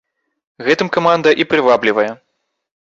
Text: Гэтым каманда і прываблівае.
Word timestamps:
Гэтым 0.69 0.87
каманда 0.97 1.37
і 1.45 1.49
прываблівае. 1.55 2.11